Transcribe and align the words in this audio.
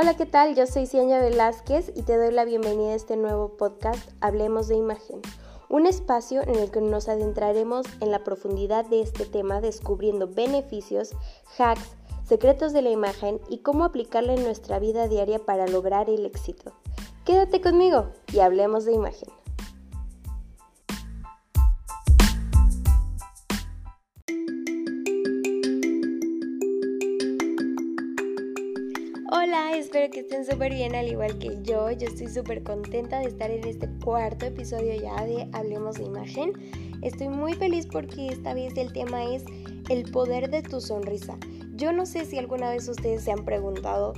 Hola, 0.00 0.16
¿qué 0.16 0.24
tal? 0.24 0.54
Yo 0.54 0.66
soy 0.66 0.86
Cienia 0.86 1.20
Velázquez 1.20 1.92
y 1.94 2.00
te 2.00 2.16
doy 2.16 2.32
la 2.32 2.46
bienvenida 2.46 2.92
a 2.92 2.94
este 2.94 3.18
nuevo 3.18 3.58
podcast 3.58 4.10
Hablemos 4.22 4.66
de 4.66 4.76
Imagen, 4.76 5.20
un 5.68 5.84
espacio 5.84 6.40
en 6.40 6.54
el 6.54 6.70
que 6.70 6.80
nos 6.80 7.10
adentraremos 7.10 7.84
en 8.00 8.10
la 8.10 8.24
profundidad 8.24 8.86
de 8.86 9.02
este 9.02 9.26
tema 9.26 9.60
descubriendo 9.60 10.26
beneficios, 10.26 11.10
hacks, 11.58 11.98
secretos 12.24 12.72
de 12.72 12.80
la 12.80 12.88
imagen 12.88 13.42
y 13.50 13.58
cómo 13.58 13.84
aplicarla 13.84 14.32
en 14.32 14.42
nuestra 14.42 14.78
vida 14.78 15.06
diaria 15.06 15.38
para 15.38 15.66
lograr 15.66 16.08
el 16.08 16.24
éxito. 16.24 16.72
Quédate 17.26 17.60
conmigo 17.60 18.08
y 18.32 18.38
hablemos 18.38 18.86
de 18.86 18.94
imagen. 18.94 19.28
Hola, 29.42 29.74
espero 29.74 30.10
que 30.10 30.20
estén 30.20 30.44
súper 30.44 30.74
bien 30.74 30.94
al 30.94 31.08
igual 31.08 31.38
que 31.38 31.56
yo. 31.62 31.90
Yo 31.92 32.08
estoy 32.08 32.28
súper 32.28 32.62
contenta 32.62 33.20
de 33.20 33.28
estar 33.28 33.50
en 33.50 33.66
este 33.66 33.88
cuarto 34.04 34.44
episodio 34.44 34.92
ya 35.00 35.24
de 35.24 35.48
Hablemos 35.54 35.96
de 35.96 36.04
Imagen. 36.04 36.52
Estoy 37.00 37.28
muy 37.28 37.54
feliz 37.54 37.86
porque 37.86 38.26
esta 38.26 38.52
vez 38.52 38.76
el 38.76 38.92
tema 38.92 39.24
es 39.24 39.44
el 39.88 40.10
poder 40.10 40.50
de 40.50 40.60
tu 40.60 40.82
sonrisa. 40.82 41.38
Yo 41.74 41.90
no 41.90 42.04
sé 42.04 42.26
si 42.26 42.36
alguna 42.36 42.68
vez 42.68 42.86
ustedes 42.86 43.24
se 43.24 43.32
han 43.32 43.46
preguntado 43.46 44.12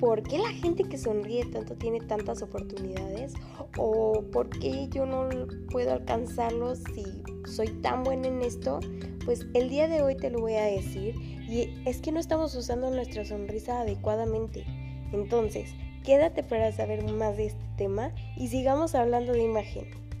por 0.00 0.22
qué 0.22 0.38
la 0.38 0.52
gente 0.52 0.84
que 0.84 0.96
sonríe 0.96 1.44
tanto 1.44 1.74
tiene 1.74 2.00
tantas 2.00 2.40
oportunidades 2.40 3.34
o 3.76 4.24
por 4.32 4.48
qué 4.48 4.88
yo 4.90 5.06
no 5.06 5.28
puedo 5.70 5.92
alcanzarlo 5.92 6.74
si 6.74 7.22
soy 7.46 7.68
tan 7.82 8.02
buena 8.04 8.28
en 8.28 8.42
esto. 8.42 8.80
Pues 9.24 9.46
el 9.54 9.68
día 9.68 9.88
de 9.88 10.02
hoy 10.02 10.16
te 10.16 10.30
lo 10.30 10.40
voy 10.40 10.54
a 10.54 10.64
decir 10.64 11.14
y 11.48 11.82
es 11.86 12.00
que 12.00 12.12
no 12.12 12.20
estamos 12.20 12.54
usando 12.54 12.90
nuestra 12.90 13.24
sonrisa 13.24 13.80
adecuadamente. 13.80 14.64
Entonces, 15.12 15.74
quédate 16.04 16.42
para 16.42 16.72
saber 16.72 17.04
más 17.12 17.36
de 17.36 17.46
este 17.46 17.64
tema 17.76 18.12
y 18.36 18.48
sigamos 18.48 18.94
hablando 18.94 19.32
de 19.32 19.44
imagen. 19.44 20.11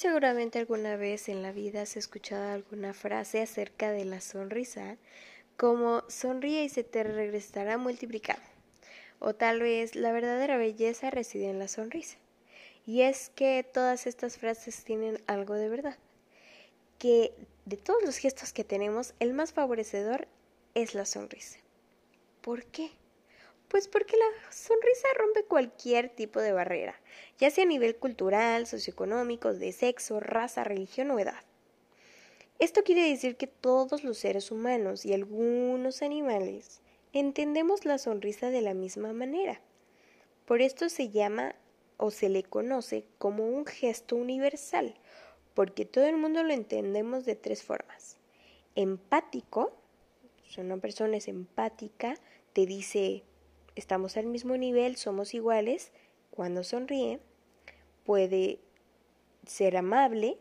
Seguramente 0.00 0.58
alguna 0.58 0.96
vez 0.96 1.28
en 1.28 1.42
la 1.42 1.52
vida 1.52 1.82
has 1.82 1.94
escuchado 1.94 2.52
alguna 2.52 2.94
frase 2.94 3.42
acerca 3.42 3.92
de 3.92 4.06
la 4.06 4.22
sonrisa, 4.22 4.96
como 5.58 6.02
sonríe 6.08 6.64
y 6.64 6.70
se 6.70 6.84
te 6.84 7.02
regresará 7.02 7.76
multiplicado. 7.76 8.40
O 9.18 9.34
tal 9.34 9.60
vez 9.60 9.94
la 9.96 10.10
verdadera 10.10 10.56
belleza 10.56 11.10
reside 11.10 11.50
en 11.50 11.58
la 11.58 11.68
sonrisa. 11.68 12.16
Y 12.86 13.02
es 13.02 13.28
que 13.34 13.62
todas 13.62 14.06
estas 14.06 14.38
frases 14.38 14.84
tienen 14.84 15.22
algo 15.26 15.52
de 15.52 15.68
verdad. 15.68 15.98
Que 16.98 17.34
de 17.66 17.76
todos 17.76 18.02
los 18.02 18.16
gestos 18.16 18.54
que 18.54 18.64
tenemos, 18.64 19.12
el 19.20 19.34
más 19.34 19.52
favorecedor 19.52 20.28
es 20.74 20.94
la 20.94 21.04
sonrisa. 21.04 21.58
¿Por 22.40 22.64
qué? 22.64 22.90
Pues 23.70 23.86
porque 23.86 24.16
la 24.16 24.52
sonrisa 24.52 25.06
rompe 25.16 25.44
cualquier 25.44 26.08
tipo 26.08 26.40
de 26.40 26.50
barrera, 26.50 27.00
ya 27.38 27.52
sea 27.52 27.62
a 27.62 27.68
nivel 27.68 27.94
cultural, 27.94 28.66
socioeconómico, 28.66 29.54
de 29.54 29.70
sexo, 29.70 30.18
raza, 30.18 30.64
religión 30.64 31.12
o 31.12 31.20
edad. 31.20 31.44
Esto 32.58 32.82
quiere 32.82 33.08
decir 33.08 33.36
que 33.36 33.46
todos 33.46 34.02
los 34.02 34.18
seres 34.18 34.50
humanos 34.50 35.06
y 35.06 35.14
algunos 35.14 36.02
animales 36.02 36.80
entendemos 37.12 37.84
la 37.84 37.98
sonrisa 37.98 38.50
de 38.50 38.60
la 38.60 38.74
misma 38.74 39.12
manera. 39.12 39.60
Por 40.46 40.62
esto 40.62 40.88
se 40.88 41.10
llama 41.10 41.54
o 41.96 42.10
se 42.10 42.28
le 42.28 42.42
conoce 42.42 43.04
como 43.18 43.46
un 43.46 43.66
gesto 43.66 44.16
universal, 44.16 44.96
porque 45.54 45.84
todo 45.84 46.06
el 46.06 46.16
mundo 46.16 46.42
lo 46.42 46.52
entendemos 46.52 47.24
de 47.24 47.36
tres 47.36 47.62
formas. 47.62 48.16
Empático, 48.74 49.70
si 50.48 50.60
una 50.60 50.78
persona 50.78 51.18
es 51.18 51.28
empática, 51.28 52.16
te 52.52 52.66
dice 52.66 53.22
estamos 53.76 54.16
al 54.16 54.26
mismo 54.26 54.56
nivel, 54.56 54.96
somos 54.96 55.34
iguales, 55.34 55.92
cuando 56.30 56.64
sonríe. 56.64 57.20
Puede 58.04 58.60
ser 59.46 59.76
amable, 59.76 60.38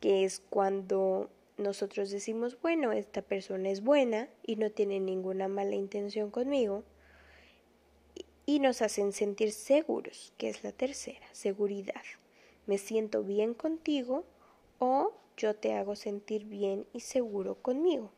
que 0.00 0.24
es 0.24 0.42
cuando 0.50 1.30
nosotros 1.56 2.10
decimos, 2.10 2.60
bueno, 2.60 2.92
esta 2.92 3.22
persona 3.22 3.70
es 3.70 3.82
buena 3.82 4.28
y 4.44 4.56
no 4.56 4.70
tiene 4.70 5.00
ninguna 5.00 5.48
mala 5.48 5.74
intención 5.74 6.30
conmigo, 6.30 6.84
y 8.46 8.58
nos 8.58 8.82
hacen 8.82 9.12
sentir 9.12 9.52
seguros, 9.52 10.32
que 10.36 10.48
es 10.48 10.64
la 10.64 10.72
tercera, 10.72 11.26
seguridad. 11.32 12.02
Me 12.66 12.78
siento 12.78 13.22
bien 13.22 13.54
contigo 13.54 14.24
o 14.78 15.12
yo 15.36 15.54
te 15.54 15.74
hago 15.74 15.96
sentir 15.96 16.44
bien 16.44 16.86
y 16.92 17.00
seguro 17.00 17.56
conmigo. 17.56 18.10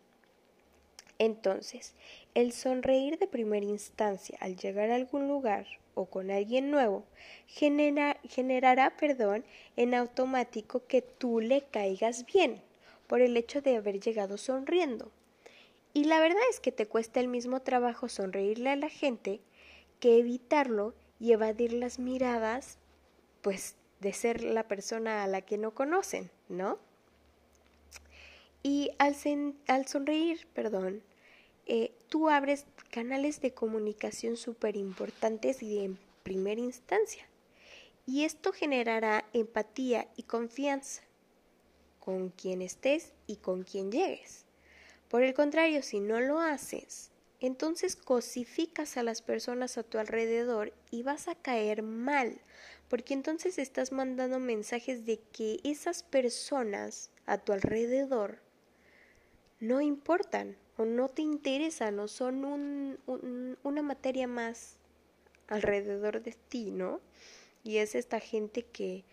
Entonces, 1.18 1.94
el 2.36 2.52
sonreír 2.52 3.18
de 3.18 3.26
primera 3.26 3.64
instancia 3.64 4.36
al 4.42 4.56
llegar 4.56 4.90
a 4.90 4.96
algún 4.96 5.26
lugar 5.26 5.66
o 5.94 6.04
con 6.04 6.30
alguien 6.30 6.70
nuevo 6.70 7.06
generará 7.46 8.94
perdón 8.98 9.42
en 9.76 9.94
automático 9.94 10.86
que 10.86 11.00
tú 11.00 11.40
le 11.40 11.62
caigas 11.62 12.26
bien 12.26 12.60
por 13.06 13.22
el 13.22 13.38
hecho 13.38 13.62
de 13.62 13.76
haber 13.76 14.00
llegado 14.00 14.36
sonriendo. 14.36 15.10
Y 15.94 16.04
la 16.04 16.20
verdad 16.20 16.42
es 16.50 16.60
que 16.60 16.72
te 16.72 16.84
cuesta 16.84 17.20
el 17.20 17.28
mismo 17.28 17.62
trabajo 17.62 18.10
sonreírle 18.10 18.68
a 18.68 18.76
la 18.76 18.90
gente 18.90 19.40
que 19.98 20.18
evitarlo 20.18 20.92
y 21.18 21.32
evadir 21.32 21.72
las 21.72 21.98
miradas, 21.98 22.76
pues 23.40 23.76
de 24.00 24.12
ser 24.12 24.44
la 24.44 24.68
persona 24.68 25.24
a 25.24 25.26
la 25.26 25.40
que 25.40 25.56
no 25.56 25.70
conocen, 25.70 26.30
¿no? 26.50 26.78
Y 28.62 28.90
al, 28.98 29.16
al 29.68 29.86
sonreír, 29.86 30.46
perdón, 30.52 31.02
eh, 31.66 31.92
tú 32.08 32.28
abres 32.28 32.64
canales 32.90 33.40
de 33.40 33.52
comunicación 33.52 34.36
súper 34.36 34.76
importantes 34.76 35.62
y 35.62 35.80
en 35.80 35.98
primera 36.22 36.60
instancia. 36.60 37.26
Y 38.06 38.24
esto 38.24 38.52
generará 38.52 39.24
empatía 39.32 40.08
y 40.16 40.22
confianza 40.22 41.02
con 41.98 42.30
quien 42.30 42.62
estés 42.62 43.12
y 43.26 43.36
con 43.36 43.64
quien 43.64 43.90
llegues. 43.90 44.44
Por 45.08 45.24
el 45.24 45.34
contrario, 45.34 45.82
si 45.82 45.98
no 45.98 46.20
lo 46.20 46.38
haces, 46.38 47.10
entonces 47.40 47.96
cosificas 47.96 48.96
a 48.96 49.02
las 49.02 49.22
personas 49.22 49.76
a 49.76 49.82
tu 49.82 49.98
alrededor 49.98 50.72
y 50.92 51.02
vas 51.02 51.26
a 51.26 51.34
caer 51.34 51.82
mal, 51.82 52.40
porque 52.88 53.12
entonces 53.12 53.58
estás 53.58 53.90
mandando 53.90 54.38
mensajes 54.38 55.04
de 55.04 55.18
que 55.32 55.58
esas 55.64 56.04
personas 56.04 57.10
a 57.26 57.38
tu 57.38 57.52
alrededor 57.52 58.38
no 59.58 59.80
importan 59.80 60.56
o 60.76 60.84
no 60.84 61.08
te 61.08 61.22
interesan 61.22 61.98
o 61.98 62.08
son 62.08 62.44
un, 62.44 63.58
una 63.62 63.82
materia 63.82 64.26
más 64.26 64.76
alrededor 65.48 66.22
de 66.22 66.36
ti, 66.48 66.70
¿no? 66.70 67.00
Y 67.64 67.78
es 67.78 67.94
esta 67.94 68.20
gente 68.20 68.62
que 68.62 69.04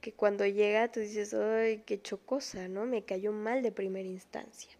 que 0.00 0.12
cuando 0.12 0.46
llega 0.46 0.90
tú 0.90 1.00
dices, 1.00 1.34
ay, 1.34 1.82
qué 1.84 2.00
chocosa, 2.00 2.68
¿no? 2.68 2.86
Me 2.86 3.04
cayó 3.04 3.32
mal 3.32 3.62
de 3.62 3.72
primera 3.72 4.08
instancia. 4.08 4.70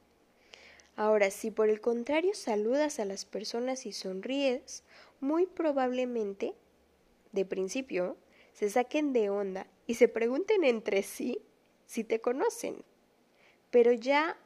Ahora, 0.97 1.31
si 1.31 1.51
por 1.51 1.69
el 1.69 1.81
contrario 1.81 2.35
saludas 2.35 3.01
a 3.01 3.05
las 3.05 3.25
personas 3.25 3.87
y 3.87 3.93
sonríes, 3.93 4.83
muy 5.21 5.47
probablemente, 5.47 6.55
de 7.33 7.45
principio, 7.45 8.17
se 8.53 8.69
saquen 8.71 9.13
de 9.13 9.31
onda 9.31 9.67
y 9.87 9.95
se 9.95 10.09
pregunten 10.09 10.65
entre 10.65 11.03
sí 11.03 11.41
si 11.87 12.03
te 12.03 12.21
conocen. 12.21 12.83
Pero 13.71 13.93
ya 13.93 14.37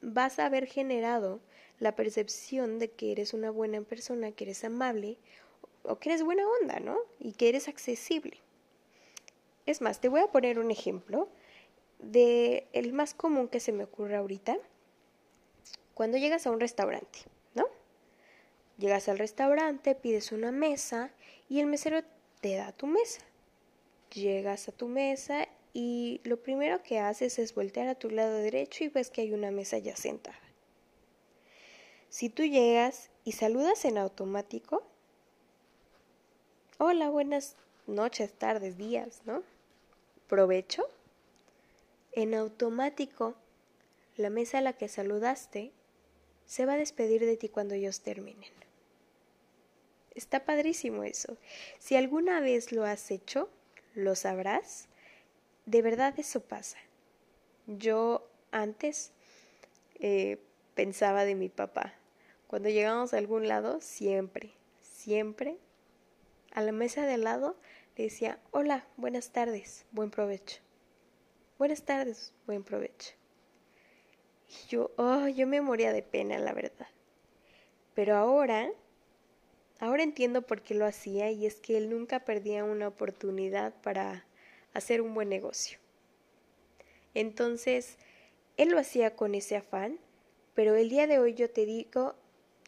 vas 0.00 0.38
a 0.38 0.46
haber 0.46 0.66
generado 0.66 1.40
la 1.78 1.94
percepción 1.94 2.78
de 2.78 2.90
que 2.90 3.12
eres 3.12 3.34
una 3.34 3.50
buena 3.50 3.80
persona, 3.82 4.32
que 4.32 4.44
eres 4.44 4.64
amable 4.64 5.18
o 5.82 5.98
que 5.98 6.10
eres 6.10 6.22
buena 6.22 6.44
onda, 6.60 6.80
¿no? 6.80 6.98
Y 7.18 7.32
que 7.32 7.48
eres 7.48 7.68
accesible. 7.68 8.38
Es 9.66 9.80
más, 9.80 10.00
te 10.00 10.08
voy 10.08 10.20
a 10.20 10.28
poner 10.28 10.58
un 10.58 10.70
ejemplo 10.70 11.28
de 11.98 12.66
el 12.72 12.92
más 12.92 13.14
común 13.14 13.48
que 13.48 13.60
se 13.60 13.72
me 13.72 13.84
ocurre 13.84 14.16
ahorita. 14.16 14.58
Cuando 15.94 16.18
llegas 16.18 16.46
a 16.46 16.50
un 16.50 16.60
restaurante, 16.60 17.20
¿no? 17.54 17.66
Llegas 18.78 19.08
al 19.08 19.18
restaurante, 19.18 19.94
pides 19.94 20.32
una 20.32 20.52
mesa 20.52 21.10
y 21.48 21.60
el 21.60 21.66
mesero 21.66 22.02
te 22.40 22.56
da 22.56 22.72
tu 22.72 22.86
mesa. 22.86 23.22
Llegas 24.12 24.68
a 24.68 24.72
tu 24.72 24.88
mesa 24.88 25.48
y 25.78 26.22
lo 26.24 26.38
primero 26.38 26.82
que 26.82 27.00
haces 27.00 27.38
es 27.38 27.54
voltear 27.54 27.86
a 27.88 27.94
tu 27.94 28.08
lado 28.08 28.38
derecho 28.38 28.82
y 28.82 28.88
ves 28.88 29.10
que 29.10 29.20
hay 29.20 29.34
una 29.34 29.50
mesa 29.50 29.76
ya 29.76 29.94
sentada. 29.94 30.40
Si 32.08 32.30
tú 32.30 32.44
llegas 32.44 33.10
y 33.24 33.32
saludas 33.32 33.84
en 33.84 33.98
automático, 33.98 34.82
hola, 36.78 37.10
buenas 37.10 37.56
noches, 37.86 38.32
tardes, 38.32 38.78
días, 38.78 39.20
¿no? 39.26 39.42
provecho, 40.28 40.88
en 42.12 42.34
automático 42.34 43.34
la 44.16 44.30
mesa 44.30 44.56
a 44.56 44.62
la 44.62 44.72
que 44.72 44.88
saludaste 44.88 45.72
se 46.46 46.64
va 46.64 46.72
a 46.72 46.78
despedir 46.78 47.20
de 47.26 47.36
ti 47.36 47.50
cuando 47.50 47.74
ellos 47.74 48.00
terminen. 48.00 48.50
Está 50.14 50.46
padrísimo 50.46 51.04
eso. 51.04 51.36
Si 51.78 51.96
alguna 51.96 52.40
vez 52.40 52.72
lo 52.72 52.86
has 52.86 53.10
hecho, 53.10 53.50
lo 53.94 54.14
sabrás. 54.14 54.88
De 55.66 55.82
verdad 55.82 56.14
eso 56.16 56.40
pasa. 56.40 56.78
Yo 57.66 58.30
antes 58.52 59.12
eh, 59.96 60.38
pensaba 60.74 61.24
de 61.24 61.34
mi 61.34 61.48
papá. 61.48 61.92
Cuando 62.46 62.68
llegamos 62.68 63.12
a 63.12 63.18
algún 63.18 63.48
lado, 63.48 63.80
siempre, 63.80 64.52
siempre, 64.80 65.58
a 66.52 66.62
la 66.62 66.70
mesa 66.70 67.04
de 67.04 67.14
al 67.14 67.24
lado 67.24 67.56
le 67.96 68.04
decía, 68.04 68.38
hola, 68.52 68.86
buenas 68.96 69.32
tardes, 69.32 69.86
buen 69.90 70.10
provecho. 70.10 70.60
Buenas 71.58 71.82
tardes, 71.82 72.32
buen 72.46 72.62
provecho. 72.62 73.14
Y 74.48 74.68
yo, 74.68 74.92
oh, 74.96 75.26
yo 75.26 75.48
me 75.48 75.60
moría 75.60 75.92
de 75.92 76.02
pena, 76.02 76.38
la 76.38 76.52
verdad. 76.52 76.86
Pero 77.94 78.16
ahora, 78.16 78.70
ahora 79.80 80.04
entiendo 80.04 80.42
por 80.42 80.62
qué 80.62 80.74
lo 80.74 80.86
hacía 80.86 81.32
y 81.32 81.44
es 81.44 81.56
que 81.56 81.76
él 81.76 81.90
nunca 81.90 82.24
perdía 82.24 82.62
una 82.62 82.86
oportunidad 82.86 83.74
para 83.82 84.24
hacer 84.76 85.00
un 85.00 85.14
buen 85.14 85.28
negocio. 85.28 85.78
Entonces, 87.14 87.96
él 88.58 88.68
lo 88.68 88.78
hacía 88.78 89.16
con 89.16 89.34
ese 89.34 89.56
afán, 89.56 89.98
pero 90.54 90.74
el 90.76 90.90
día 90.90 91.06
de 91.06 91.18
hoy 91.18 91.32
yo 91.32 91.50
te 91.50 91.64
digo, 91.64 92.14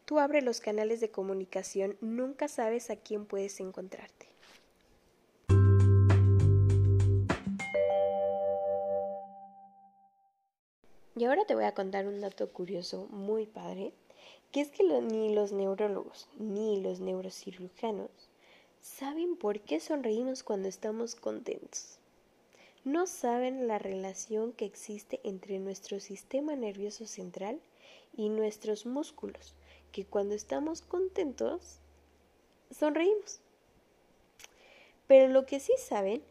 tú 0.05 0.19
abre 0.19 0.41
los 0.41 0.59
canales 0.59 1.01
de 1.01 1.11
comunicación, 1.11 1.97
nunca 2.01 2.47
sabes 2.47 2.89
a 2.89 2.95
quién 2.95 3.25
puedes 3.25 3.59
encontrarte. 3.59 4.27
Y 11.15 11.25
ahora 11.25 11.45
te 11.45 11.53
voy 11.53 11.65
a 11.65 11.75
contar 11.75 12.07
un 12.07 12.21
dato 12.21 12.51
curioso 12.51 13.07
muy 13.11 13.45
padre, 13.45 13.93
que 14.51 14.61
es 14.61 14.69
que 14.69 14.83
ni 14.83 15.35
los 15.35 15.51
neurólogos 15.51 16.27
ni 16.39 16.81
los 16.81 17.01
neurocirujanos 17.01 18.09
saben 18.81 19.35
por 19.35 19.59
qué 19.59 19.79
sonreímos 19.79 20.43
cuando 20.43 20.69
estamos 20.69 21.15
contentos 21.15 21.98
no 22.85 23.07
saben 23.07 23.67
la 23.67 23.77
relación 23.77 24.53
que 24.53 24.65
existe 24.65 25.19
entre 25.23 25.59
nuestro 25.59 25.99
sistema 25.99 26.55
nervioso 26.55 27.05
central 27.05 27.59
y 28.15 28.29
nuestros 28.29 28.85
músculos, 28.85 29.53
que 29.91 30.05
cuando 30.05 30.35
estamos 30.35 30.81
contentos, 30.81 31.79
sonreímos. 32.71 33.39
Pero 35.07 35.27
lo 35.27 35.45
que 35.45 35.59
sí 35.59 35.73
saben 35.77 36.21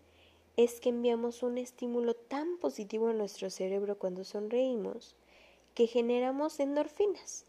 es 0.56 0.80
que 0.80 0.88
enviamos 0.88 1.42
un 1.42 1.58
estímulo 1.58 2.14
tan 2.14 2.58
positivo 2.58 3.08
a 3.08 3.12
nuestro 3.12 3.50
cerebro 3.50 3.98
cuando 3.98 4.24
sonreímos 4.24 5.14
que 5.74 5.86
generamos 5.86 6.58
endorfinas. 6.60 7.44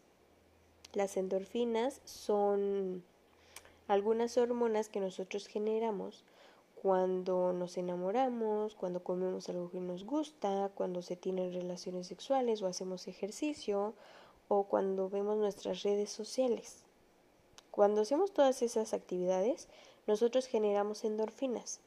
Las 0.92 1.16
endorfinas 1.16 2.00
son 2.04 3.02
algunas 3.88 4.36
hormonas 4.36 4.88
que 4.88 5.00
nosotros 5.00 5.48
generamos 5.48 6.24
cuando 6.82 7.52
nos 7.52 7.76
enamoramos, 7.76 8.74
cuando 8.74 9.04
comemos 9.04 9.50
algo 9.50 9.70
que 9.70 9.80
nos 9.80 10.04
gusta, 10.04 10.70
cuando 10.74 11.02
se 11.02 11.14
tienen 11.14 11.52
relaciones 11.52 12.06
sexuales 12.06 12.62
o 12.62 12.66
hacemos 12.66 13.06
ejercicio 13.06 13.92
o 14.48 14.64
cuando 14.64 15.10
vemos 15.10 15.36
nuestras 15.36 15.82
redes 15.82 16.10
sociales. 16.10 16.84
Cuando 17.70 18.00
hacemos 18.00 18.32
todas 18.32 18.62
esas 18.62 18.94
actividades, 18.94 19.68
nosotros 20.06 20.46
generamos 20.46 21.04
endorfinas, 21.04 21.80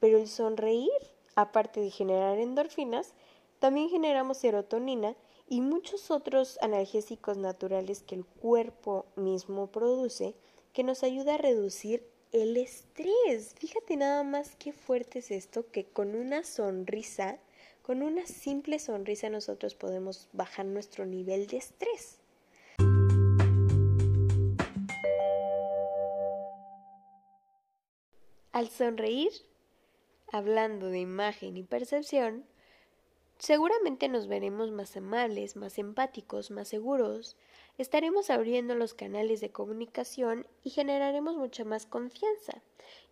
pero 0.00 0.16
el 0.16 0.28
sonreír, 0.28 0.90
aparte 1.34 1.80
de 1.80 1.90
generar 1.90 2.38
endorfinas, 2.38 3.12
también 3.58 3.90
generamos 3.90 4.38
serotonina 4.38 5.14
y 5.46 5.60
muchos 5.60 6.10
otros 6.10 6.58
analgésicos 6.62 7.36
naturales 7.36 8.02
que 8.02 8.14
el 8.14 8.24
cuerpo 8.24 9.04
mismo 9.14 9.66
produce 9.66 10.34
que 10.72 10.84
nos 10.84 11.02
ayuda 11.02 11.34
a 11.34 11.38
reducir 11.38 12.02
el 12.32 12.56
estrés. 12.56 13.54
Fíjate 13.58 13.96
nada 13.96 14.22
más 14.22 14.54
qué 14.56 14.72
fuerte 14.72 15.20
es 15.20 15.30
esto, 15.30 15.70
que 15.70 15.84
con 15.84 16.14
una 16.14 16.44
sonrisa, 16.44 17.38
con 17.82 18.02
una 18.02 18.26
simple 18.26 18.78
sonrisa 18.78 19.30
nosotros 19.30 19.74
podemos 19.74 20.28
bajar 20.32 20.66
nuestro 20.66 21.06
nivel 21.06 21.46
de 21.46 21.56
estrés. 21.58 22.18
Al 28.52 28.68
sonreír, 28.68 29.30
hablando 30.32 30.88
de 30.88 30.98
imagen 30.98 31.56
y 31.56 31.62
percepción, 31.62 32.44
seguramente 33.38 34.08
nos 34.08 34.26
veremos 34.26 34.72
más 34.72 34.96
amables, 34.96 35.54
más 35.54 35.78
empáticos, 35.78 36.50
más 36.50 36.66
seguros, 36.66 37.36
estaremos 37.78 38.28
abriendo 38.28 38.74
los 38.74 38.92
canales 38.92 39.40
de 39.40 39.50
comunicación 39.50 40.46
y 40.64 40.70
generaremos 40.70 41.36
mucha 41.36 41.64
más 41.64 41.86
confianza. 41.86 42.62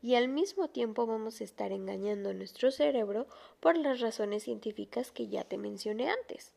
Y 0.02 0.16
al 0.16 0.28
mismo 0.28 0.68
tiempo 0.68 1.06
vamos 1.06 1.40
a 1.40 1.44
estar 1.44 1.72
engañando 1.72 2.30
a 2.30 2.34
nuestro 2.34 2.70
cerebro 2.70 3.26
por 3.60 3.76
las 3.76 4.00
razones 4.00 4.42
científicas 4.42 5.12
que 5.12 5.28
ya 5.28 5.44
te 5.44 5.56
mencioné 5.56 6.10
antes. 6.10 6.52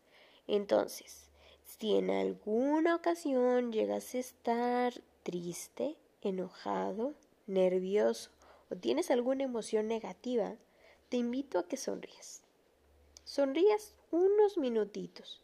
Entonces, 0.48 1.30
si 1.64 1.96
en 1.96 2.10
alguna 2.10 2.96
ocasión 2.96 3.72
llegas 3.72 4.16
a 4.16 4.20
estar 4.20 4.94
triste, 5.24 5.96
enojado, 6.22 7.14
nervioso 7.46 8.32
o 8.72 8.76
tienes 8.76 9.12
alguna 9.12 9.44
emoción 9.44 9.88
negativa, 9.88 10.56
te 11.10 11.18
invito 11.18 11.60
a 11.60 11.68
que 11.68 11.78
sonrías. 11.78 12.42
Sonrías 13.24 13.94
unos 14.12 14.58
minutitos 14.58 15.44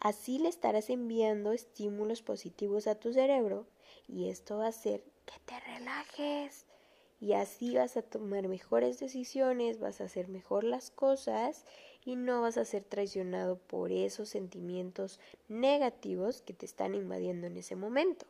Así 0.00 0.38
le 0.38 0.48
estarás 0.48 0.90
enviando 0.90 1.52
estímulos 1.52 2.22
positivos 2.22 2.86
a 2.86 2.94
tu 2.94 3.12
cerebro 3.12 3.66
y 4.08 4.28
esto 4.28 4.58
va 4.58 4.66
a 4.66 4.68
hacer 4.68 5.02
que 5.24 5.38
te 5.44 5.58
relajes 5.60 6.66
y 7.20 7.32
así 7.32 7.74
vas 7.74 7.96
a 7.96 8.02
tomar 8.02 8.48
mejores 8.48 8.98
decisiones, 8.98 9.80
vas 9.80 10.00
a 10.00 10.04
hacer 10.04 10.28
mejor 10.28 10.64
las 10.64 10.90
cosas 10.90 11.64
y 12.04 12.16
no 12.16 12.42
vas 12.42 12.58
a 12.58 12.64
ser 12.64 12.84
traicionado 12.84 13.56
por 13.56 13.92
esos 13.92 14.28
sentimientos 14.28 15.20
negativos 15.48 16.42
que 16.42 16.52
te 16.52 16.66
están 16.66 16.94
invadiendo 16.94 17.46
en 17.46 17.56
ese 17.56 17.76
momento. 17.76 18.26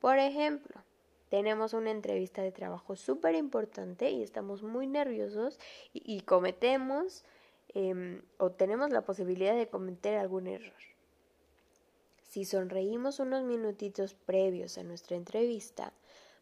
Por 0.00 0.18
ejemplo, 0.18 0.82
tenemos 1.28 1.74
una 1.74 1.90
entrevista 1.90 2.42
de 2.42 2.52
trabajo 2.52 2.96
súper 2.96 3.34
importante 3.34 4.10
y 4.10 4.22
estamos 4.22 4.62
muy 4.62 4.86
nerviosos 4.86 5.58
y, 5.92 6.20
cometemos 6.22 7.24
Em, 7.74 8.22
o 8.38 8.50
tenemos 8.50 8.90
la 8.90 9.02
posibilidad 9.02 9.54
de 9.54 9.68
cometer 9.68 10.16
algún 10.16 10.46
error. 10.46 10.72
Si 12.22 12.44
sonreímos 12.44 13.20
unos 13.20 13.44
minutitos 13.44 14.14
previos 14.14 14.78
a 14.78 14.82
nuestra 14.82 15.16
entrevista, 15.16 15.92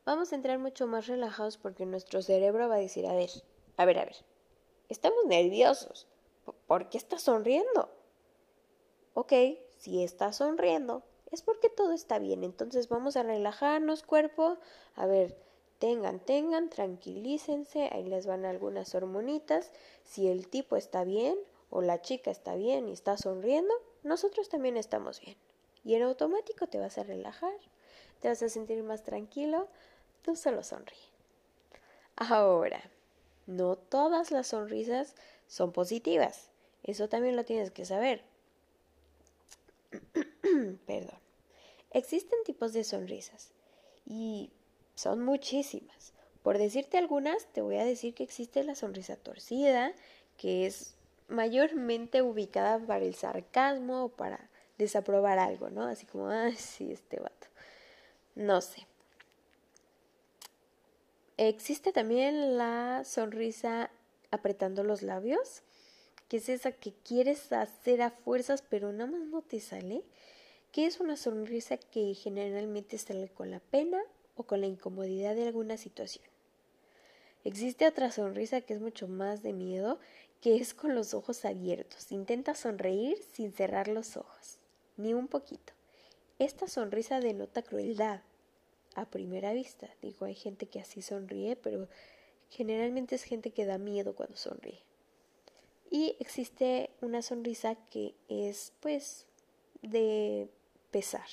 vamos 0.04 0.32
a 0.32 0.36
entrar 0.36 0.58
mucho 0.58 0.86
más 0.86 1.06
relajados 1.06 1.58
porque 1.58 1.86
nuestro 1.86 2.22
cerebro 2.22 2.68
va 2.68 2.76
a 2.76 2.78
decir, 2.78 3.06
a 3.06 3.14
ver, 3.14 3.30
a 3.76 3.84
ver, 3.84 3.98
a 3.98 4.04
ver, 4.04 4.16
estamos 4.88 5.24
nerviosos, 5.26 6.06
¿por 6.66 6.88
qué 6.88 6.98
estás 6.98 7.22
sonriendo? 7.22 7.90
Ok, 9.14 9.32
si 9.78 10.02
estás 10.02 10.36
sonriendo, 10.36 11.02
es 11.30 11.42
porque 11.42 11.68
todo 11.68 11.92
está 11.92 12.18
bien, 12.18 12.44
entonces 12.44 12.88
vamos 12.88 13.16
a 13.16 13.22
relajarnos 13.22 14.02
cuerpo, 14.02 14.58
a 14.94 15.06
ver, 15.06 15.36
tengan, 15.78 16.20
tengan, 16.20 16.70
tranquilícense, 16.70 17.88
ahí 17.92 18.04
les 18.04 18.26
van 18.26 18.44
algunas 18.44 18.94
hormonitas. 18.94 19.72
Si 20.04 20.28
el 20.28 20.48
tipo 20.48 20.76
está 20.76 21.04
bien 21.04 21.36
o 21.70 21.82
la 21.82 22.00
chica 22.02 22.30
está 22.30 22.54
bien 22.54 22.88
y 22.88 22.92
está 22.92 23.16
sonriendo, 23.16 23.72
nosotros 24.02 24.48
también 24.48 24.76
estamos 24.76 25.20
bien. 25.20 25.36
Y 25.84 25.94
en 25.94 26.02
automático 26.02 26.66
te 26.66 26.78
vas 26.78 26.98
a 26.98 27.04
relajar, 27.04 27.54
te 28.20 28.28
vas 28.28 28.42
a 28.42 28.48
sentir 28.48 28.82
más 28.82 29.02
tranquilo, 29.02 29.68
tú 30.22 30.36
solo 30.36 30.62
sonríe. 30.62 30.98
Ahora, 32.16 32.82
no 33.46 33.76
todas 33.76 34.30
las 34.30 34.48
sonrisas 34.48 35.14
son 35.46 35.72
positivas, 35.72 36.50
eso 36.82 37.08
también 37.08 37.36
lo 37.36 37.44
tienes 37.44 37.70
que 37.70 37.84
saber. 37.84 38.22
Perdón. 40.86 41.18
Existen 41.90 42.38
tipos 42.44 42.72
de 42.72 42.84
sonrisas 42.84 43.52
y 44.04 44.50
son 44.96 45.24
muchísimas. 45.24 46.12
Por 46.42 46.58
decirte 46.58 46.98
algunas, 46.98 47.46
te 47.52 47.60
voy 47.60 47.76
a 47.76 47.84
decir 47.84 48.14
que 48.14 48.24
existe 48.24 48.64
la 48.64 48.74
sonrisa 48.74 49.16
torcida, 49.16 49.92
que 50.36 50.66
es 50.66 50.94
mayormente 51.28 52.22
ubicada 52.22 52.78
para 52.78 53.04
el 53.04 53.14
sarcasmo 53.14 54.04
o 54.04 54.08
para 54.08 54.50
desaprobar 54.78 55.38
algo, 55.38 55.70
¿no? 55.70 55.84
Así 55.84 56.06
como, 56.06 56.28
ah, 56.28 56.50
sí, 56.56 56.90
este 56.90 57.20
vato. 57.20 57.46
No 58.34 58.60
sé. 58.60 58.86
Existe 61.36 61.92
también 61.92 62.56
la 62.56 63.02
sonrisa 63.04 63.90
apretando 64.30 64.82
los 64.82 65.02
labios, 65.02 65.62
que 66.28 66.38
es 66.38 66.48
esa 66.48 66.72
que 66.72 66.92
quieres 66.92 67.52
hacer 67.52 68.02
a 68.02 68.10
fuerzas 68.10 68.62
pero 68.62 68.92
nada 68.92 69.10
más 69.10 69.20
no 69.20 69.42
te 69.42 69.60
sale, 69.60 70.02
que 70.72 70.86
es 70.86 71.00
una 71.00 71.16
sonrisa 71.16 71.76
que 71.76 72.14
generalmente 72.14 72.98
sale 72.98 73.28
con 73.28 73.50
la 73.50 73.60
pena 73.60 74.02
o 74.36 74.44
con 74.44 74.60
la 74.60 74.66
incomodidad 74.66 75.34
de 75.34 75.48
alguna 75.48 75.76
situación. 75.76 76.24
Existe 77.44 77.86
otra 77.86 78.10
sonrisa 78.10 78.60
que 78.60 78.74
es 78.74 78.80
mucho 78.80 79.08
más 79.08 79.42
de 79.42 79.52
miedo, 79.52 79.98
que 80.40 80.56
es 80.56 80.74
con 80.74 80.94
los 80.94 81.14
ojos 81.14 81.44
abiertos. 81.44 82.12
Intenta 82.12 82.54
sonreír 82.54 83.18
sin 83.32 83.52
cerrar 83.52 83.88
los 83.88 84.16
ojos, 84.16 84.58
ni 84.96 85.14
un 85.14 85.28
poquito. 85.28 85.72
Esta 86.38 86.68
sonrisa 86.68 87.20
denota 87.20 87.62
crueldad 87.62 88.20
a 88.94 89.06
primera 89.06 89.52
vista. 89.52 89.88
Digo, 90.02 90.26
hay 90.26 90.34
gente 90.34 90.66
que 90.66 90.80
así 90.80 91.02
sonríe, 91.02 91.56
pero 91.56 91.88
generalmente 92.50 93.14
es 93.14 93.22
gente 93.22 93.50
que 93.52 93.64
da 93.64 93.78
miedo 93.78 94.14
cuando 94.14 94.36
sonríe. 94.36 94.82
Y 95.90 96.16
existe 96.18 96.90
una 97.00 97.22
sonrisa 97.22 97.76
que 97.90 98.14
es 98.28 98.72
pues 98.80 99.26
de 99.82 100.48
pesar, 100.90 101.28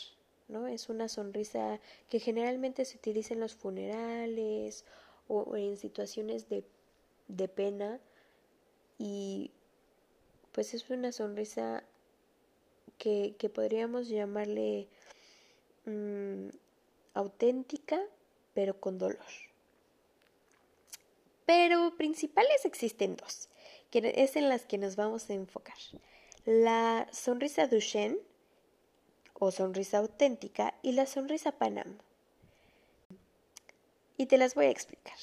¿no? 0.48 0.68
Es 0.68 0.90
una 0.90 1.08
sonrisa 1.08 1.80
que 2.10 2.20
generalmente 2.20 2.86
se 2.86 2.98
utiliza 2.98 3.34
en 3.34 3.40
los 3.40 3.56
funerales 3.56 4.86
o 5.28 5.56
en 5.56 5.78
situaciones 5.78 6.50
de, 6.50 6.64
de 7.28 7.48
pena 7.48 8.00
y 8.98 9.52
pues 10.52 10.74
es 10.74 10.90
una 10.90 11.12
sonrisa 11.12 11.84
que, 12.98 13.36
que 13.38 13.50
podríamos 13.50 14.08
llamarle 14.08 14.88
mm, 15.86 16.50
auténtica, 17.14 18.00
pero 18.54 18.80
con 18.80 18.98
dolor. 18.98 19.26
Pero 21.46 21.96
principales 21.98 22.66
existen 22.66 23.16
dos, 23.16 23.50
que 23.90 24.14
es 24.16 24.36
en 24.36 24.48
las 24.48 24.66
que 24.66 24.78
nos 24.78 24.96
vamos 24.96 25.30
a 25.30 25.34
enfocar. 25.34 25.78
La 26.46 27.08
sonrisa 27.12 27.68
Duchenne, 27.68 28.18
o 29.44 29.52
sonrisa 29.52 29.98
auténtica, 30.00 30.74
y 30.82 30.94
la 30.94 31.06
sonrisa 31.06 31.52
Panam. 31.52 31.98
Y 34.18 34.26
te 34.28 34.38
las 34.38 34.56
voy 34.56 34.66
a 34.66 34.70
explicar. 34.70 35.18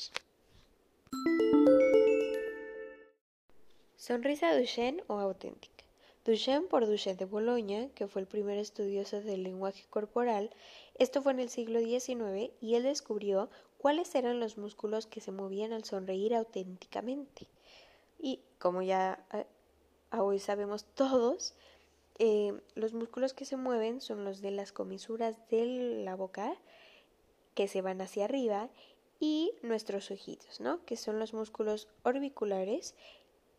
Sonrisa 3.97 4.57
Duchenne 4.59 5.03
o 5.07 5.19
auténtica. 5.19 5.85
Duchenne 6.25 6.67
por 6.69 6.87
Duchenne 6.87 7.17
de 7.17 7.25
Boloña, 7.25 7.89
que 7.95 8.07
fue 8.07 8.21
el 8.21 8.27
primer 8.27 8.59
estudioso 8.59 9.21
del 9.21 9.43
lenguaje 9.43 9.85
corporal, 9.89 10.51
esto 10.99 11.23
fue 11.23 11.33
en 11.33 11.41
el 11.41 11.49
siglo 11.49 11.81
XIX 11.81 12.51
y 12.61 12.75
él 12.75 12.83
descubrió 12.83 13.49
cuáles 13.79 14.15
eran 14.15 14.39
los 14.39 14.59
músculos 14.59 15.07
que 15.07 15.23
se 15.23 15.33
movían 15.33 15.73
al 15.73 15.85
sonreír 15.85 16.35
auténticamente. 16.35 17.47
Y 18.19 18.41
como 18.59 18.83
ya 18.83 19.25
eh, 19.33 19.47
hoy 20.13 20.39
sabemos 20.39 20.85
todos, 20.95 21.55
eh, 22.21 22.53
los 22.77 22.95
músculos 22.95 23.35
que 23.35 23.45
se 23.45 23.57
mueven 23.57 24.01
son 24.01 24.25
los 24.25 24.41
de 24.41 24.53
las 24.53 24.71
comisuras 24.71 25.37
de 25.49 25.67
la 26.05 26.15
boca 26.15 26.55
que 27.55 27.67
se 27.67 27.83
van 27.83 28.01
hacia 28.01 28.27
arriba 28.27 28.71
y 29.19 29.53
nuestros 29.63 30.13
ojitos, 30.13 30.61
¿no? 30.61 30.85
Que 30.85 30.97
son 30.97 31.19
los 31.19 31.35
músculos 31.35 31.89
orbiculares 32.05 32.95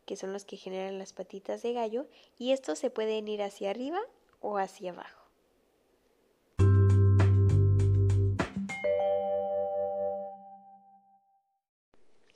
que 0.05 0.15
son 0.15 0.33
los 0.33 0.45
que 0.45 0.57
generan 0.57 0.99
las 0.99 1.13
patitas 1.13 1.61
de 1.61 1.73
gallo, 1.73 2.07
y 2.37 2.51
estos 2.51 2.79
se 2.79 2.89
pueden 2.89 3.27
ir 3.27 3.41
hacia 3.41 3.69
arriba 3.69 3.99
o 4.39 4.57
hacia 4.57 4.91
abajo. 4.91 5.21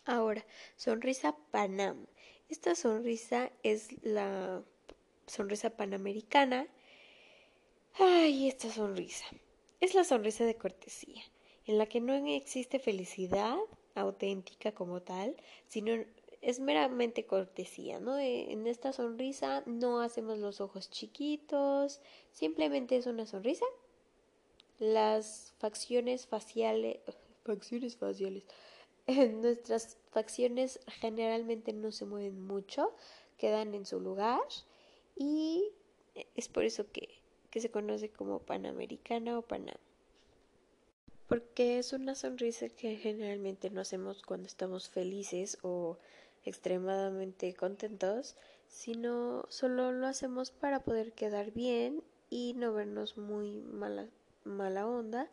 Ahora, 0.05 0.45
sonrisa 0.75 1.35
Panam. 1.51 2.05
Esta 2.47 2.75
sonrisa 2.75 3.51
es 3.63 3.89
la 4.03 4.63
sonrisa 5.27 5.71
panamericana. 5.71 6.67
Ay, 7.97 8.47
esta 8.47 8.69
sonrisa. 8.69 9.25
Es 9.79 9.95
la 9.95 10.03
sonrisa 10.03 10.45
de 10.45 10.55
cortesía, 10.55 11.23
en 11.65 11.77
la 11.77 11.85
que 11.85 12.01
no 12.01 12.13
existe 12.13 12.79
felicidad 12.79 13.57
auténtica 13.95 14.73
como 14.73 15.01
tal, 15.01 15.35
sino 15.67 15.93
es 16.41 16.59
meramente 16.59 17.25
cortesía, 17.25 17.99
¿no? 17.99 18.17
Eh, 18.17 18.51
en 18.51 18.67
esta 18.67 18.93
sonrisa 18.93 19.63
no 19.65 20.01
hacemos 20.01 20.37
los 20.37 20.61
ojos 20.61 20.89
chiquitos, 20.89 22.01
simplemente 22.31 22.97
es 22.97 23.07
una 23.07 23.25
sonrisa. 23.25 23.65
Las 24.77 25.53
facciones 25.57 26.27
faciales, 26.27 26.99
facciones 27.43 27.97
faciales, 27.97 28.43
nuestras 29.07 29.97
facciones 30.11 30.79
generalmente 30.99 31.73
no 31.73 31.91
se 31.91 32.05
mueven 32.05 32.45
mucho, 32.45 32.93
quedan 33.37 33.73
en 33.73 33.85
su 33.85 33.99
lugar 33.99 34.41
y 35.15 35.71
es 36.35 36.47
por 36.47 36.63
eso 36.63 36.91
que, 36.91 37.09
que 37.49 37.61
se 37.61 37.71
conoce 37.71 38.09
como 38.09 38.39
panamericana 38.39 39.37
o 39.37 39.41
panam 39.41 39.77
porque 41.27 41.79
es 41.79 41.93
una 41.93 42.15
sonrisa 42.15 42.69
que 42.69 42.97
generalmente 42.97 43.69
no 43.69 43.81
hacemos 43.81 44.21
cuando 44.21 44.47
estamos 44.47 44.89
felices 44.89 45.57
o 45.63 45.97
extremadamente 46.43 47.53
contentos, 47.55 48.35
sino 48.67 49.45
solo 49.49 49.91
lo 49.91 50.05
hacemos 50.05 50.51
para 50.51 50.81
poder 50.81 51.13
quedar 51.13 51.51
bien 51.51 52.03
y 52.29 52.53
no 52.53 52.73
vernos 52.73 53.17
muy 53.17 53.61
mala, 53.61 54.07
mala 54.43 54.87
onda, 54.87 55.29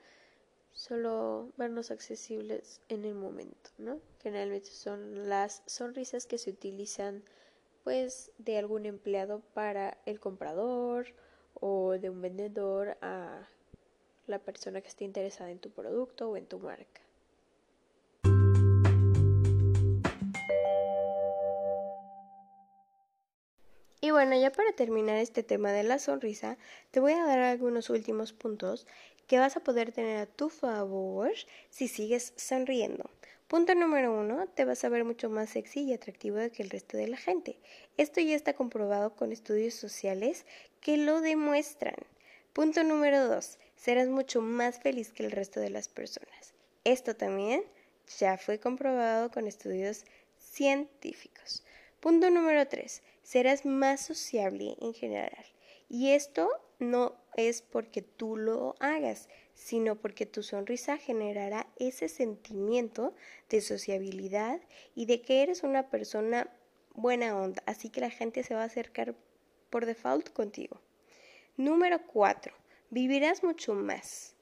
solo 0.72 1.52
vernos 1.58 1.90
accesibles 1.90 2.80
en 2.88 3.04
el 3.04 3.14
momento, 3.14 3.70
¿no? 3.76 4.00
Generalmente 4.22 4.70
son 4.70 5.28
las 5.28 5.62
sonrisas 5.66 6.26
que 6.26 6.38
se 6.38 6.50
utilizan 6.50 7.22
pues 7.84 8.30
de 8.38 8.58
algún 8.58 8.86
empleado 8.86 9.40
para 9.54 9.98
el 10.06 10.20
comprador 10.20 11.06
o 11.54 11.92
de 11.92 12.10
un 12.10 12.20
vendedor 12.22 12.96
a 13.02 13.48
la 14.26 14.38
persona 14.38 14.80
que 14.80 14.88
esté 14.88 15.04
interesada 15.04 15.50
en 15.50 15.58
tu 15.58 15.70
producto 15.70 16.30
o 16.30 16.36
en 16.36 16.46
tu 16.46 16.58
marca. 16.58 17.00
Y 24.04 24.10
bueno, 24.10 24.36
ya 24.36 24.50
para 24.50 24.72
terminar 24.72 25.18
este 25.18 25.44
tema 25.44 25.70
de 25.70 25.84
la 25.84 26.00
sonrisa, 26.00 26.58
te 26.90 26.98
voy 26.98 27.12
a 27.12 27.24
dar 27.24 27.38
algunos 27.38 27.88
últimos 27.88 28.32
puntos 28.32 28.86
que 29.28 29.38
vas 29.38 29.56
a 29.56 29.60
poder 29.60 29.92
tener 29.92 30.16
a 30.16 30.26
tu 30.26 30.48
favor 30.48 31.30
si 31.70 31.86
sigues 31.86 32.32
sonriendo. 32.36 33.08
Punto 33.52 33.74
número 33.74 34.18
uno, 34.18 34.46
te 34.46 34.64
vas 34.64 34.82
a 34.82 34.88
ver 34.88 35.04
mucho 35.04 35.28
más 35.28 35.50
sexy 35.50 35.82
y 35.82 35.92
atractivo 35.92 36.38
que 36.56 36.62
el 36.62 36.70
resto 36.70 36.96
de 36.96 37.06
la 37.06 37.18
gente. 37.18 37.58
Esto 37.98 38.22
ya 38.22 38.34
está 38.34 38.54
comprobado 38.54 39.14
con 39.14 39.30
estudios 39.30 39.74
sociales 39.74 40.46
que 40.80 40.96
lo 40.96 41.20
demuestran. 41.20 41.96
Punto 42.54 42.82
número 42.82 43.28
dos, 43.28 43.58
serás 43.76 44.08
mucho 44.08 44.40
más 44.40 44.80
feliz 44.80 45.12
que 45.12 45.22
el 45.22 45.30
resto 45.30 45.60
de 45.60 45.68
las 45.68 45.88
personas. 45.88 46.54
Esto 46.84 47.14
también 47.14 47.62
ya 48.18 48.38
fue 48.38 48.58
comprobado 48.58 49.30
con 49.30 49.46
estudios 49.46 50.06
científicos. 50.38 51.62
Punto 52.00 52.30
número 52.30 52.66
tres, 52.68 53.02
serás 53.22 53.66
más 53.66 54.00
sociable 54.00 54.76
en 54.80 54.94
general. 54.94 55.44
Y 55.90 56.12
esto 56.12 56.48
no 56.78 57.21
es 57.36 57.62
porque 57.62 58.02
tú 58.02 58.36
lo 58.36 58.74
hagas, 58.80 59.28
sino 59.54 59.96
porque 59.96 60.26
tu 60.26 60.42
sonrisa 60.42 60.96
generará 60.96 61.66
ese 61.78 62.08
sentimiento 62.08 63.14
de 63.48 63.60
sociabilidad 63.60 64.60
y 64.94 65.06
de 65.06 65.20
que 65.22 65.42
eres 65.42 65.62
una 65.62 65.88
persona 65.88 66.50
buena 66.94 67.36
onda, 67.36 67.62
así 67.66 67.88
que 67.88 68.00
la 68.00 68.10
gente 68.10 68.42
se 68.42 68.54
va 68.54 68.62
a 68.62 68.66
acercar 68.66 69.14
por 69.70 69.86
default 69.86 70.30
contigo. 70.30 70.80
Número 71.56 72.06
4. 72.06 72.52
Vivirás 72.90 73.42
mucho 73.42 73.74
más. 73.74 74.34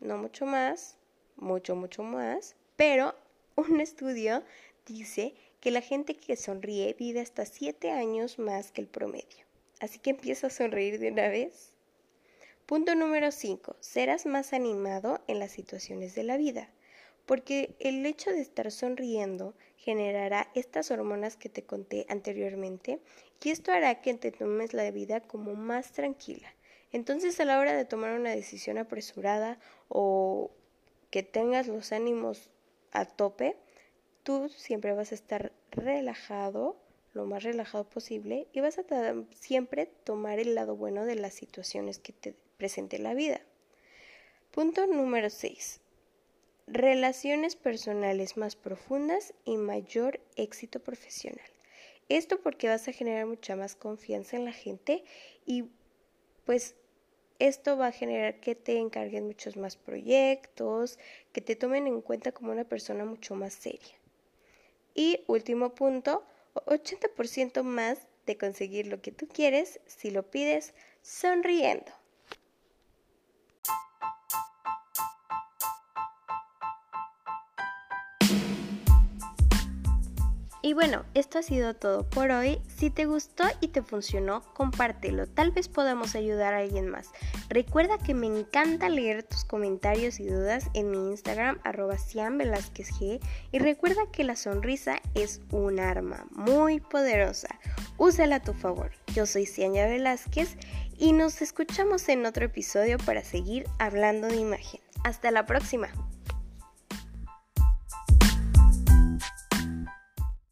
No 0.00 0.18
mucho 0.18 0.46
más, 0.46 0.98
mucho, 1.36 1.76
mucho 1.76 2.02
más, 2.02 2.56
pero 2.76 3.14
un 3.56 3.80
estudio 3.80 4.42
dice 4.86 5.34
que 5.60 5.70
la 5.70 5.80
gente 5.80 6.16
que 6.16 6.36
sonríe 6.36 6.94
vive 6.98 7.20
hasta 7.20 7.46
7 7.46 7.90
años 7.90 8.38
más 8.38 8.72
que 8.72 8.80
el 8.80 8.88
promedio. 8.88 9.46
Así 9.80 9.98
que 9.98 10.10
empieza 10.10 10.48
a 10.48 10.50
sonreír 10.50 10.98
de 10.98 11.10
una 11.10 11.28
vez. 11.28 11.72
Punto 12.66 12.96
número 12.96 13.30
5. 13.30 13.76
Serás 13.78 14.26
más 14.26 14.52
animado 14.52 15.20
en 15.28 15.38
las 15.38 15.52
situaciones 15.52 16.16
de 16.16 16.24
la 16.24 16.36
vida, 16.36 16.68
porque 17.24 17.76
el 17.78 18.04
hecho 18.04 18.32
de 18.32 18.40
estar 18.40 18.72
sonriendo 18.72 19.54
generará 19.76 20.50
estas 20.52 20.90
hormonas 20.90 21.36
que 21.36 21.48
te 21.48 21.62
conté 21.62 22.06
anteriormente 22.08 22.98
y 23.40 23.50
esto 23.50 23.70
hará 23.70 24.00
que 24.00 24.14
te 24.14 24.32
tomes 24.32 24.74
la 24.74 24.90
vida 24.90 25.20
como 25.20 25.54
más 25.54 25.92
tranquila. 25.92 26.52
Entonces 26.90 27.38
a 27.38 27.44
la 27.44 27.60
hora 27.60 27.72
de 27.72 27.84
tomar 27.84 28.18
una 28.18 28.30
decisión 28.30 28.78
apresurada 28.78 29.60
o 29.88 30.50
que 31.10 31.22
tengas 31.22 31.68
los 31.68 31.92
ánimos 31.92 32.50
a 32.90 33.04
tope, 33.04 33.56
tú 34.24 34.48
siempre 34.48 34.92
vas 34.92 35.12
a 35.12 35.14
estar 35.14 35.52
relajado, 35.70 36.76
lo 37.12 37.26
más 37.26 37.44
relajado 37.44 37.88
posible, 37.88 38.48
y 38.52 38.58
vas 38.58 38.80
a 38.80 38.84
siempre 39.30 39.86
tomar 39.86 40.40
el 40.40 40.56
lado 40.56 40.74
bueno 40.74 41.04
de 41.04 41.14
las 41.14 41.32
situaciones 41.32 42.00
que 42.00 42.12
te 42.12 42.34
presente 42.56 42.98
la 42.98 43.14
vida. 43.14 43.40
Punto 44.50 44.86
número 44.86 45.30
6. 45.30 45.80
Relaciones 46.66 47.56
personales 47.56 48.36
más 48.36 48.56
profundas 48.56 49.34
y 49.44 49.56
mayor 49.56 50.20
éxito 50.36 50.80
profesional. 50.80 51.46
Esto 52.08 52.40
porque 52.40 52.68
vas 52.68 52.88
a 52.88 52.92
generar 52.92 53.26
mucha 53.26 53.56
más 53.56 53.76
confianza 53.76 54.36
en 54.36 54.44
la 54.44 54.52
gente 54.52 55.04
y 55.44 55.70
pues 56.44 56.74
esto 57.38 57.76
va 57.76 57.88
a 57.88 57.92
generar 57.92 58.40
que 58.40 58.54
te 58.54 58.78
encarguen 58.78 59.26
muchos 59.26 59.56
más 59.56 59.76
proyectos, 59.76 60.98
que 61.32 61.40
te 61.40 61.56
tomen 61.56 61.86
en 61.86 62.00
cuenta 62.00 62.32
como 62.32 62.52
una 62.52 62.64
persona 62.64 63.04
mucho 63.04 63.34
más 63.34 63.52
seria. 63.52 63.94
Y 64.94 65.20
último 65.26 65.74
punto, 65.74 66.24
80% 66.54 67.62
más 67.62 68.08
de 68.24 68.38
conseguir 68.38 68.86
lo 68.86 69.02
que 69.02 69.12
tú 69.12 69.28
quieres 69.28 69.80
si 69.86 70.10
lo 70.10 70.30
pides 70.30 70.72
sonriendo. 71.02 71.92
Y 80.66 80.72
bueno, 80.72 81.04
esto 81.14 81.38
ha 81.38 81.44
sido 81.44 81.74
todo 81.74 82.10
por 82.10 82.32
hoy. 82.32 82.60
Si 82.66 82.90
te 82.90 83.04
gustó 83.04 83.44
y 83.60 83.68
te 83.68 83.82
funcionó, 83.82 84.42
compártelo. 84.52 85.28
Tal 85.28 85.52
vez 85.52 85.68
podamos 85.68 86.16
ayudar 86.16 86.54
a 86.54 86.58
alguien 86.58 86.88
más. 86.88 87.10
Recuerda 87.48 87.98
que 87.98 88.14
me 88.14 88.26
encanta 88.26 88.88
leer 88.88 89.22
tus 89.22 89.44
comentarios 89.44 90.18
y 90.18 90.26
dudas 90.26 90.68
en 90.74 90.90
mi 90.90 90.98
Instagram 91.12 91.60
arroba 91.62 91.94
G. 91.94 93.20
Y 93.52 93.58
recuerda 93.60 94.10
que 94.10 94.24
la 94.24 94.34
sonrisa 94.34 94.96
es 95.14 95.40
un 95.52 95.78
arma 95.78 96.26
muy 96.32 96.80
poderosa. 96.80 97.60
Úsala 97.96 98.34
a 98.36 98.42
tu 98.42 98.52
favor. 98.52 98.90
Yo 99.14 99.24
soy 99.24 99.46
Cianya 99.46 99.86
Velázquez 99.86 100.56
y 100.98 101.12
nos 101.12 101.42
escuchamos 101.42 102.08
en 102.08 102.26
otro 102.26 102.44
episodio 102.44 102.98
para 102.98 103.22
seguir 103.22 103.68
hablando 103.78 104.26
de 104.26 104.38
imagen. 104.38 104.80
Hasta 105.04 105.30
la 105.30 105.46
próxima. 105.46 105.90